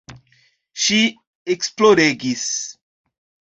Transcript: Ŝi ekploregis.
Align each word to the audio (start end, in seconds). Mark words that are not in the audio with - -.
Ŝi 0.85 0.97
ekploregis. 1.57 2.51